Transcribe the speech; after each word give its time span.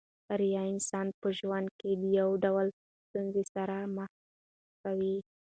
ریاء 0.39 0.67
انسان 0.73 1.07
په 1.19 1.27
ژوند 1.37 1.67
کښي 1.77 1.91
د 2.01 2.03
يو 2.19 2.29
ډول 2.43 2.67
ستونزو 3.07 3.41
سره 3.55 3.75
مخ 3.97 4.11
کوي. 4.83 5.15